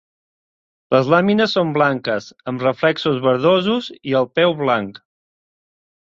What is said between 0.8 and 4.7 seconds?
Les làmines són blanques amb reflexos verdosos i el peu